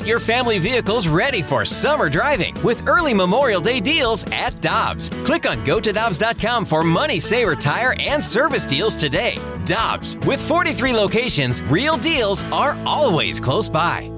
[0.00, 5.10] Get your family vehicles ready for summer driving with early Memorial Day deals at Dobbs.
[5.26, 9.36] Click on gotodobbs.com for money saver tire and service deals today.
[9.66, 14.10] Dobbs, with 43 locations, real deals are always close by.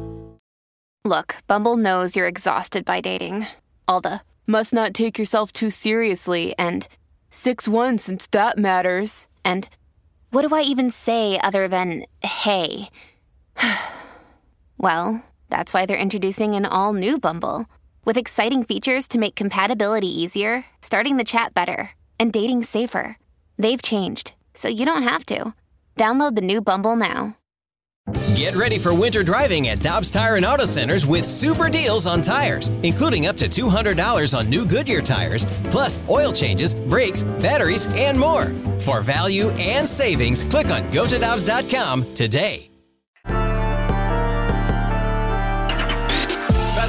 [1.04, 3.48] Look, Bumble knows you're exhausted by dating.
[3.88, 6.86] All the must not take yourself too seriously and
[7.30, 9.26] 6 1 since that matters.
[9.44, 9.68] And
[10.30, 12.88] what do I even say other than hey?
[14.78, 15.20] well,
[15.52, 17.66] that's why they're introducing an all new Bumble
[18.06, 23.18] with exciting features to make compatibility easier, starting the chat better, and dating safer.
[23.58, 25.52] They've changed, so you don't have to.
[25.94, 27.36] Download the new Bumble now.
[28.34, 32.22] Get ready for winter driving at Dobbs Tire and Auto Centers with super deals on
[32.22, 38.18] tires, including up to $200 on new Goodyear tires, plus oil changes, brakes, batteries, and
[38.18, 38.46] more.
[38.80, 42.71] For value and savings, click on gotodobbs.com today.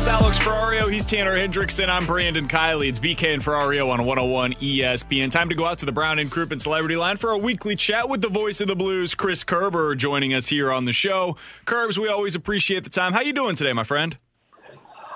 [0.03, 0.91] That's Alex Ferrario.
[0.91, 1.88] He's Tanner Hendrickson.
[1.88, 2.89] I'm Brandon Kiley.
[2.89, 5.31] It's BK and Ferrario on 101 ESPN.
[5.31, 8.09] Time to go out to the Brown and Crouppen Celebrity Line for a weekly chat
[8.09, 11.38] with the voice of the Blues, Chris Kerber, joining us here on the show.
[11.64, 13.14] Curbs, we always appreciate the time.
[13.14, 14.17] How you doing today, my friend?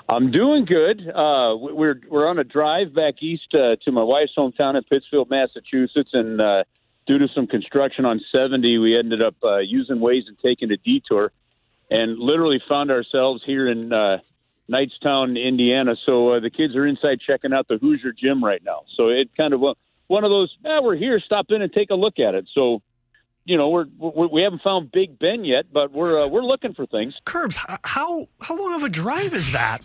[0.07, 1.01] I'm doing good.
[1.01, 5.29] Uh, we're we're on a drive back east uh, to my wife's hometown in Pittsfield,
[5.29, 6.63] Massachusetts, and uh,
[7.07, 10.77] due to some construction on 70, we ended up uh, using Waze and taking a
[10.77, 11.33] detour,
[11.91, 14.19] and literally found ourselves here in uh,
[14.71, 15.95] Knightstown, Indiana.
[16.05, 18.81] So uh, the kids are inside checking out the Hoosier gym right now.
[18.95, 20.55] So it kind of one of those.
[20.65, 21.19] Eh, we're here.
[21.19, 22.47] Stop in and take a look at it.
[22.53, 22.81] So
[23.47, 26.73] you know, we're, we're we haven't found Big Ben yet, but we're uh, we're looking
[26.73, 27.13] for things.
[27.23, 29.81] Curbs, how how long of a drive is that?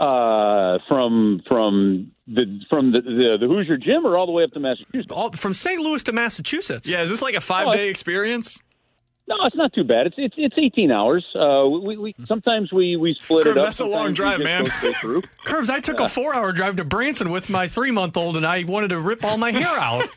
[0.00, 4.50] Uh, from from the from the, the, the Hoosier Gym or all the way up
[4.52, 5.12] to Massachusetts?
[5.12, 5.80] All, from St.
[5.80, 6.90] Louis to Massachusetts.
[6.90, 8.60] Yeah, is this like a five oh, day experience?
[9.30, 10.08] No, it's not too bad.
[10.08, 11.24] It's it's it's 18 hours.
[11.36, 13.64] Uh, we, we sometimes we we split Curbs, it up.
[13.64, 14.66] That's a long drive, man.
[15.44, 16.06] Curbs, I took yeah.
[16.06, 18.98] a four hour drive to Branson with my three month old, and I wanted to
[18.98, 20.08] rip all my hair out.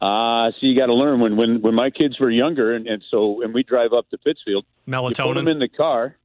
[0.00, 3.02] Uh, so you got to learn when, when, when my kids were younger, and, and
[3.10, 4.64] so and we drive up to Pittsfield.
[4.86, 5.18] Melatonin.
[5.18, 6.16] You put them in the car.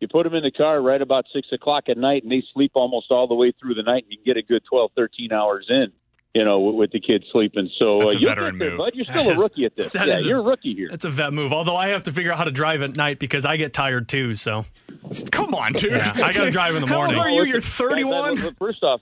[0.00, 2.72] You put them in the car right about six o'clock at night, and they sleep
[2.74, 4.04] almost all the way through the night.
[4.04, 5.92] And you get a good 12, 13 hours in.
[6.34, 7.70] You know, with, the kids sleeping.
[7.78, 8.78] So That's uh, you're veteran there, move.
[8.78, 8.94] bud.
[8.94, 9.92] You're still a rookie at this.
[9.94, 10.88] Yeah, you're a, a rookie here.
[10.90, 11.52] That's a vet move.
[11.52, 14.08] Although I have to figure out how to drive at night because I get tired
[14.08, 14.34] too.
[14.34, 14.64] So,
[15.30, 15.92] come on, dude.
[15.92, 17.14] Yeah, I got to drive in the morning.
[17.20, 17.52] How old are you?
[17.52, 18.56] You're 31.
[18.56, 19.00] First off,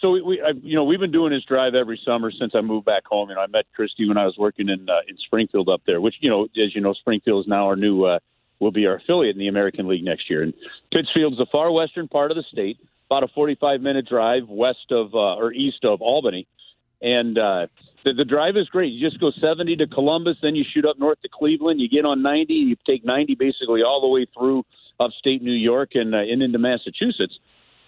[0.00, 2.60] so we, we I, you know, we've been doing this drive every summer since I
[2.60, 3.30] moved back home.
[3.30, 6.00] You know, I met Christy when I was working in uh, in Springfield up there,
[6.00, 8.18] which you know, as you know, Springfield is now our new uh,
[8.58, 10.42] will be our affiliate in the American League next year.
[10.42, 10.54] And
[10.92, 12.78] Pittsfield's the far western part of the state,
[13.10, 16.46] about a 45 minute drive west of uh, or east of Albany,
[17.00, 17.66] and uh,
[18.04, 18.92] the, the drive is great.
[18.92, 21.80] You just go 70 to Columbus, then you shoot up north to Cleveland.
[21.80, 24.64] You get on 90, you take 90 basically all the way through
[24.98, 27.38] upstate New York and, uh, and into Massachusetts.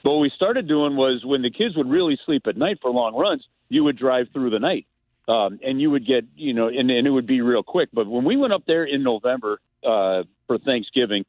[0.05, 2.91] But what we started doing was when the kids would really sleep at night for
[2.91, 4.87] long runs, you would drive through the night.
[5.27, 7.91] Um, and you would get, you know, and, and it would be real quick.
[7.93, 11.27] But when we went up there in November uh, for Thanksgiving,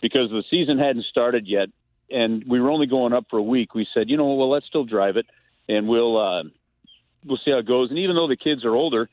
[0.00, 1.68] because the season hadn't started yet,
[2.10, 4.66] and we were only going up for a week, we said, you know, well, let's
[4.66, 5.26] still drive it,
[5.68, 6.42] and we'll uh,
[7.24, 7.90] we'll see how it goes.
[7.90, 9.08] And even though the kids are older,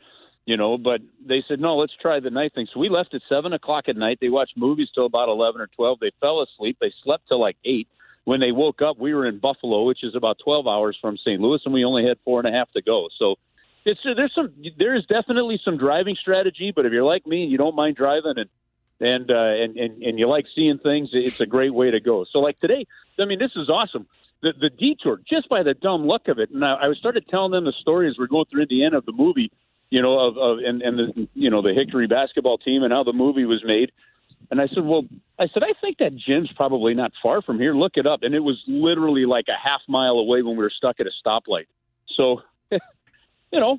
[0.45, 2.67] you know, but they said, no, let's try the night thing.
[2.73, 4.17] So we left at seven o'clock at night.
[4.19, 5.99] They watched movies till about eleven or twelve.
[5.99, 6.77] They fell asleep.
[6.81, 7.87] They slept till like eight
[8.29, 11.41] when they woke up, we were in Buffalo, which is about 12 hours from St.
[11.41, 13.09] Louis, and we only had four and a half to go.
[13.17, 13.37] So
[13.85, 17.51] it's there's some there is definitely some driving strategy, but if you're like me and
[17.51, 18.49] you don't mind driving and
[18.99, 22.23] and uh, and, and and you like seeing things, it's a great way to go.
[22.31, 22.85] So like today,
[23.17, 24.05] I mean, this is awesome.
[24.41, 27.51] The, the detour, just by the dumb luck of it, and I, I started telling
[27.51, 29.51] them the story as we're going through the end of the movie,
[29.89, 33.03] you know, of, of and and the you know the Hickory basketball team and how
[33.03, 33.91] the movie was made.
[34.51, 35.03] And I said, well,
[35.37, 37.73] I said, I think that gym's probably not far from here.
[37.73, 38.23] Look it up.
[38.23, 41.11] And it was literally like a half mile away when we were stuck at a
[41.23, 41.67] stoplight.
[42.15, 42.41] So
[43.51, 43.77] you know,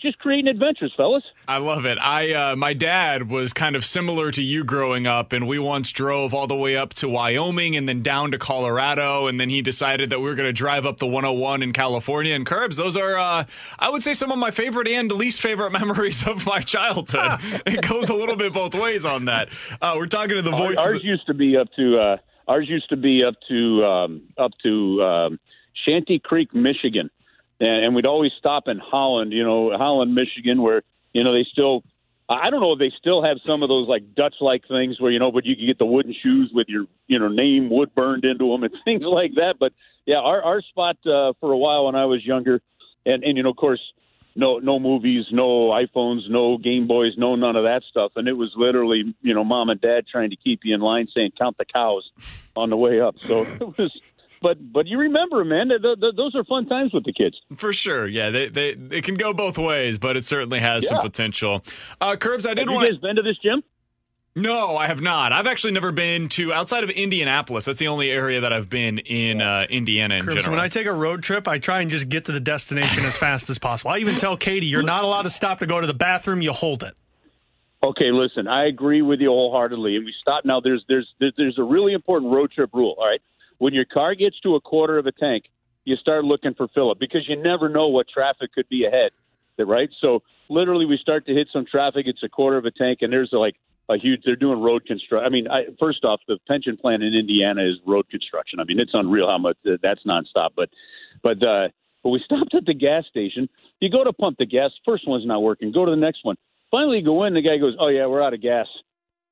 [0.00, 1.22] just creating adventures, fellas.
[1.46, 1.96] I love it.
[1.98, 5.92] I uh, my dad was kind of similar to you growing up, and we once
[5.92, 9.62] drove all the way up to Wyoming and then down to Colorado, and then he
[9.62, 12.76] decided that we were going to drive up the 101 in California and curbs.
[12.76, 13.44] Those are, uh,
[13.78, 17.38] I would say, some of my favorite and least favorite memories of my childhood.
[17.66, 19.50] it goes a little bit both ways on that.
[19.80, 20.78] Uh, we're talking to the voice.
[20.78, 22.16] Ours, the- used to be up to uh,
[22.48, 25.40] ours used to be up to um, up to um,
[25.84, 27.08] Shanty Creek, Michigan
[27.62, 30.82] and, and we'd always stop in Holland, you know, Holland, Michigan, where
[31.12, 31.82] you know they still.
[32.28, 35.10] I don't know if they still have some of those like Dutch like things where
[35.10, 37.94] you know, but you can get the wooden shoes with your you know name wood
[37.94, 39.54] burned into them and things like that.
[39.60, 39.72] But
[40.06, 42.60] yeah, our our spot uh, for a while when I was younger,
[43.06, 43.80] and and you know, of course,
[44.34, 48.12] no no movies, no iPhones, no Game Boys, no none of that stuff.
[48.16, 51.08] And it was literally, you know, mom and dad trying to keep you in line,
[51.14, 52.10] saying count the cows
[52.56, 53.16] on the way up.
[53.26, 54.00] So it was.
[54.42, 57.36] But but you remember, man, th- th- those are fun times with the kids.
[57.56, 60.90] For sure, yeah, they they it can go both ways, but it certainly has yeah.
[60.90, 61.64] some potential.
[62.00, 62.88] Uh, Curbs, I did Have want.
[62.88, 63.62] You guys been to this gym?
[64.34, 65.32] No, I have not.
[65.32, 67.66] I've actually never been to outside of Indianapolis.
[67.66, 70.56] That's the only area that I've been in uh, Indiana in Curbs, general.
[70.56, 73.14] When I take a road trip, I try and just get to the destination as
[73.16, 73.90] fast as possible.
[73.90, 76.40] I even tell Katie, "You're not allowed to stop to go to the bathroom.
[76.40, 76.94] You hold it."
[77.84, 79.96] Okay, listen, I agree with you wholeheartedly.
[79.96, 80.60] And we stop now.
[80.60, 82.94] There's there's there's, there's a really important road trip rule.
[82.96, 83.20] All right,
[83.62, 85.44] when your car gets to a quarter of a tank,
[85.84, 89.12] you start looking for fill up because you never know what traffic could be ahead.
[89.56, 92.06] Right, so literally, we start to hit some traffic.
[92.08, 93.54] It's a quarter of a tank, and there's like
[93.88, 94.22] a huge.
[94.24, 95.24] They're doing road construction.
[95.24, 98.58] I mean, I, first off, the pension plan in Indiana is road construction.
[98.58, 100.50] I mean, it's unreal how much uh, that's nonstop.
[100.56, 100.70] But,
[101.22, 101.68] but, uh,
[102.02, 103.48] but we stopped at the gas station.
[103.78, 104.72] You go to pump the gas.
[104.84, 105.70] First one's not working.
[105.70, 106.36] Go to the next one.
[106.72, 107.34] Finally, you go in.
[107.34, 108.66] The guy goes, "Oh yeah, we're out of gas."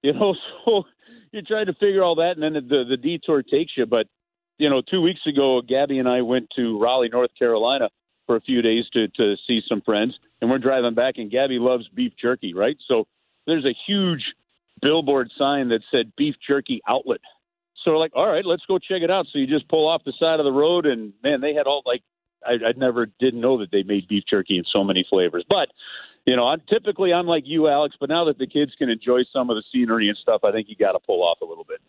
[0.03, 0.35] You know,
[0.65, 0.85] so
[1.31, 3.85] you're trying to figure all that, and then the, the, the detour takes you.
[3.85, 4.07] But
[4.61, 7.89] you know, two weeks ago, Gabby and I went to Raleigh, North Carolina,
[8.27, 11.15] for a few days to to see some friends, and we're driving back.
[11.17, 12.77] And Gabby loves beef jerky, right?
[12.87, 13.07] So
[13.47, 14.23] there's a huge
[14.83, 17.21] billboard sign that said beef jerky outlet.
[17.83, 19.27] So we're like, all right, let's go check it out.
[19.33, 21.83] So you just pull off the side of the road, and man, they had all
[21.87, 22.03] like
[22.47, 25.45] I, I never didn't know that they made beef jerky in so many flavors.
[25.49, 25.69] But
[26.27, 27.97] you know, I'm typically I'm like you, Alex.
[27.99, 30.69] But now that the kids can enjoy some of the scenery and stuff, I think
[30.69, 31.81] you got to pull off a little bit.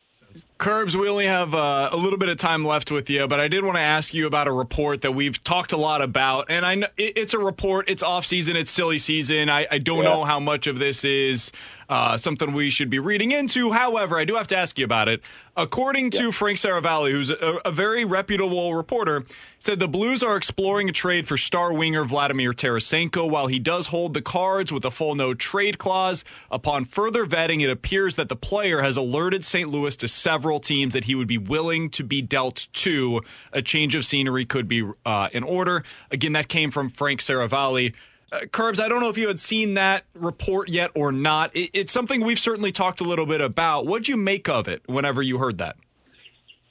[0.57, 3.47] Curbs, we only have uh, a little bit of time left with you, but I
[3.47, 6.65] did want to ask you about a report that we've talked a lot about, and
[6.65, 7.89] I know it's a report.
[7.89, 8.55] It's off season.
[8.55, 9.49] It's silly season.
[9.49, 10.03] I, I don't yeah.
[10.03, 11.51] know how much of this is
[11.91, 13.73] uh, something we should be reading into.
[13.73, 15.21] However, I do have to ask you about it.
[15.57, 19.25] According to Frank Seravalli, who's a, a, very reputable reporter,
[19.59, 23.29] said the Blues are exploring a trade for star winger Vladimir Tarasenko.
[23.29, 27.61] While he does hold the cards with a full no trade clause, upon further vetting,
[27.61, 29.69] it appears that the player has alerted St.
[29.69, 33.19] Louis to several teams that he would be willing to be dealt to.
[33.51, 35.83] A change of scenery could be uh, in order.
[36.09, 37.93] Again, that came from Frank Seravalli.
[38.31, 41.55] Uh, Curbs, I don't know if you had seen that report yet or not.
[41.55, 43.85] It, it's something we've certainly talked a little bit about.
[43.85, 45.75] What'd you make of it whenever you heard that?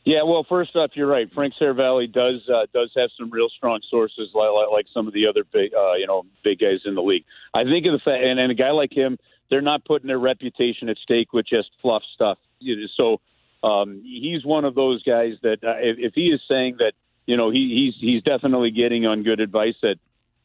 [0.05, 1.31] Yeah, well, first off, you're right.
[1.35, 5.27] Frank Seravalli does uh, does have some real strong sources, like, like some of the
[5.27, 7.25] other big, uh, you know, big guys in the league.
[7.53, 9.19] I think of the fact, and, and a guy like him,
[9.51, 12.39] they're not putting their reputation at stake with just fluff stuff.
[12.99, 13.21] So
[13.63, 16.93] um, he's one of those guys that uh, if, if he is saying that,
[17.27, 19.97] you know, he, he's he's definitely getting on good advice that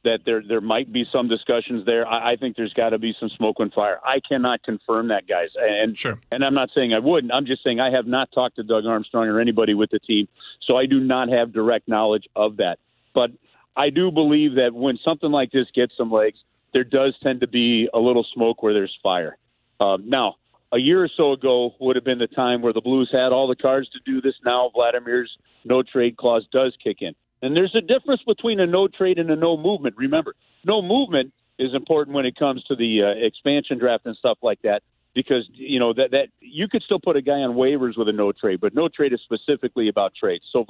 [0.06, 2.08] that there there might be some discussions there.
[2.08, 4.00] I, I think there's got to be some smoke and fire.
[4.04, 5.50] I cannot confirm that, guys.
[5.60, 6.20] And sure.
[6.32, 7.34] and I'm not saying I wouldn't.
[7.34, 10.28] I'm just saying I have not talked to Doug Armstrong or anybody with the team,
[10.62, 12.80] so I do not have direct knowledge of that.
[13.14, 13.32] But
[13.76, 16.40] I do believe that when something like this gets some legs,
[16.74, 19.38] there does tend to be a little smoke where there's fire.
[19.80, 20.36] Um, now,
[20.72, 23.48] a year or so ago would have been the time where the Blues had all
[23.48, 24.36] the cards to do this.
[24.44, 27.16] Now Vladimir's no trade clause does kick in.
[27.46, 29.96] And there's a difference between a no trade and a no movement.
[29.98, 34.40] Remember, no movement is important when it comes to the uh, expansion draft and stuff
[34.42, 34.82] like that
[35.14, 38.12] because you know that that you could still put a guy on waivers with a
[38.12, 40.44] no trade, but no trade is specifically about trades.
[40.52, 40.66] So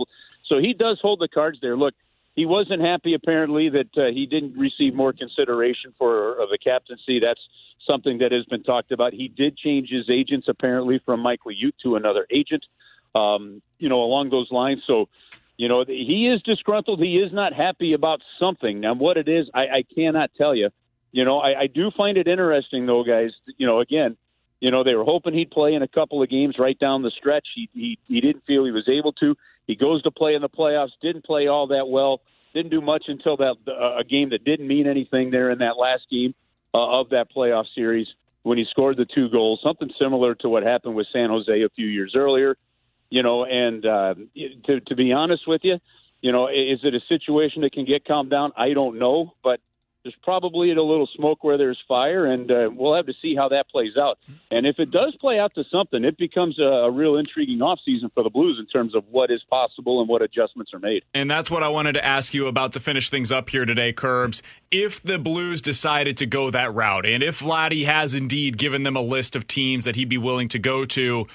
[0.46, 1.78] so he does hold the cards there.
[1.78, 1.94] Look,
[2.36, 7.22] he wasn't happy apparently that uh, he didn't receive more consideration for uh, the captaincy.
[7.22, 7.42] That's
[7.88, 9.14] something that has been talked about.
[9.14, 12.66] He did change his agents apparently from Mike Liut to another agent.
[13.16, 14.84] Um, you know, along those lines.
[14.86, 15.08] So
[15.58, 17.00] you know, he is disgruntled.
[17.00, 18.82] He is not happy about something.
[18.82, 20.70] Now, what it is, I, I cannot tell you.
[21.12, 23.32] You know, I, I do find it interesting, though, guys.
[23.58, 24.18] You know, again,
[24.60, 27.12] you know, they were hoping he'd play in a couple of games right down the
[27.12, 27.48] stretch.
[27.56, 29.36] He he, he didn't feel he was able to.
[29.66, 30.92] He goes to play in the playoffs.
[31.02, 32.22] Didn't play all that well.
[32.54, 35.78] Didn't do much until that uh, a game that didn't mean anything there in that
[35.78, 36.36] last game
[36.74, 38.08] uh, of that playoff series
[38.44, 39.62] when he scored the two goals.
[39.64, 42.58] Something similar to what happened with San Jose a few years earlier
[43.10, 44.16] you know, and uh,
[44.66, 45.80] to, to be honest with you,
[46.22, 48.52] you know, is it a situation that can get calmed down?
[48.58, 49.60] I don't know, but
[50.06, 53.50] there's probably a little smoke where there's fire, and uh, we'll have to see how
[53.50, 54.20] that plays out.
[54.52, 58.14] And if it does play out to something, it becomes a, a real intriguing offseason
[58.14, 61.04] for the Blues in terms of what is possible and what adjustments are made.
[61.16, 63.94] And that's what I wanted to ask you about to finish things up here today,
[63.94, 64.44] Curbs.
[64.70, 68.96] If the Blues decided to go that route, and if Vladdy has indeed given them
[68.96, 71.26] a list of teams that he'd be willing to go to,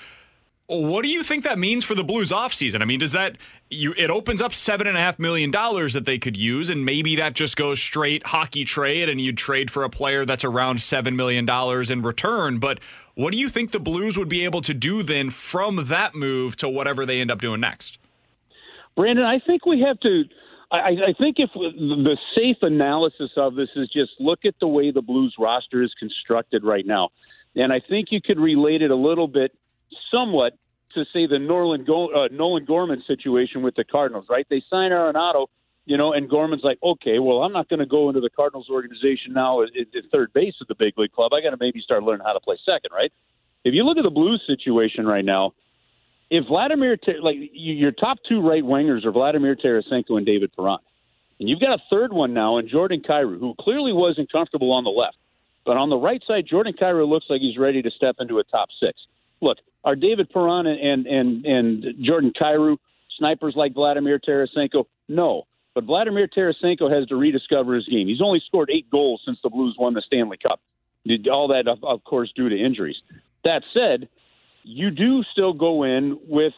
[0.78, 2.80] what do you think that means for the Blues offseason?
[2.80, 3.36] I mean, does that
[3.68, 6.84] you it opens up seven and a half million dollars that they could use, and
[6.84, 10.80] maybe that just goes straight hockey trade, and you'd trade for a player that's around
[10.80, 12.58] seven million dollars in return.
[12.58, 12.78] But
[13.14, 16.56] what do you think the Blues would be able to do then from that move
[16.56, 17.98] to whatever they end up doing next?
[18.96, 20.24] Brandon, I think we have to
[20.70, 24.92] I, I think if the safe analysis of this is just look at the way
[24.92, 27.10] the Blues roster is constructed right now,
[27.56, 29.52] and I think you could relate it a little bit,
[30.10, 30.54] somewhat,
[30.94, 34.26] to say the Nolan Go- uh, Nolan Gorman situation with the Cardinals.
[34.28, 34.46] Right?
[34.50, 35.46] They sign Arenado,
[35.86, 38.68] you know, and Gorman's like, okay, well, I'm not going to go into the Cardinals
[38.70, 41.32] organization now at, at third base of the big league club.
[41.32, 42.90] I got to maybe start learning how to play second.
[42.92, 43.12] Right?
[43.64, 45.52] If you look at the Blues situation right now
[46.30, 50.78] if Vladimir, like your top two right wingers are Vladimir Tarasenko and David Perron,
[51.40, 54.84] and you've got a third one now in Jordan Kyrou, who clearly wasn't comfortable on
[54.84, 55.16] the left,
[55.66, 58.44] but on the right side, Jordan Kyrou looks like he's ready to step into a
[58.44, 59.00] top six.
[59.40, 62.76] Look, are David Perron and and and Jordan Kyrou
[63.18, 64.84] snipers like Vladimir Tarasenko?
[65.08, 65.44] No,
[65.74, 68.08] but Vladimir Tarasenko has to rediscover his game.
[68.08, 70.60] He's only scored eight goals since the Blues won the Stanley Cup.
[71.32, 72.96] All that, of course, due to injuries.
[73.44, 74.08] That said,
[74.62, 76.52] you do still go in with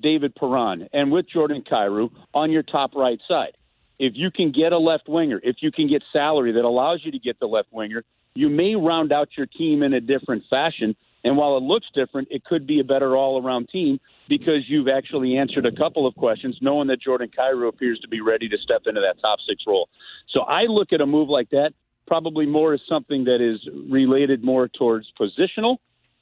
[0.00, 3.56] David Perron and with Jordan Kyrou on your top right side.
[3.98, 7.12] If you can get a left winger, if you can get salary that allows you
[7.12, 8.02] to get the left winger,
[8.34, 10.96] you may round out your team in a different fashion.
[11.22, 14.88] And while it looks different, it could be a better all around team because you've
[14.88, 18.56] actually answered a couple of questions, knowing that Jordan Kyrou appears to be ready to
[18.58, 19.88] step into that top six role.
[20.34, 21.72] So I look at a move like that
[22.10, 25.76] probably more as something that is related more towards positional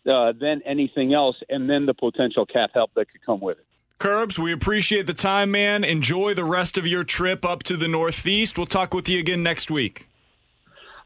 [0.06, 3.64] uh, than anything else, and then the potential cap help that could come with it.
[3.98, 5.84] Curbs, we appreciate the time, man.
[5.84, 8.56] Enjoy the rest of your trip up to the Northeast.
[8.56, 10.06] We'll talk with you again next week.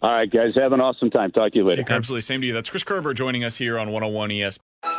[0.03, 0.55] All right, guys.
[0.57, 1.31] Have an awesome time.
[1.31, 1.85] Talk to you later.
[1.89, 2.23] Absolutely.
[2.23, 2.53] Same to you.
[2.53, 4.59] That's Chris Kerber joining us here on 101 ES.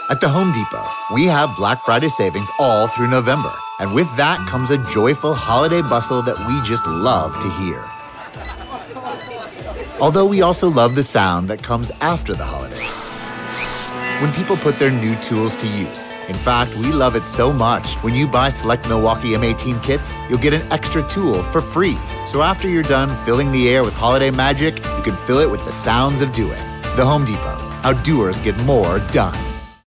[0.09, 3.51] At the Home Depot, we have Black Friday savings all through November.
[3.79, 7.83] And with that comes a joyful holiday bustle that we just love to hear.
[9.99, 13.12] Although we also love the sound that comes after the holidays
[14.23, 16.15] when people put their new tools to use.
[16.29, 17.95] In fact, we love it so much.
[17.95, 21.97] When you buy select Milwaukee M18 kits, you'll get an extra tool for free.
[22.25, 25.65] So after you're done filling the air with holiday magic, you can fill it with
[25.65, 26.63] the sounds of doing.
[26.95, 27.57] The Home Depot.
[27.83, 29.52] How doers get more done.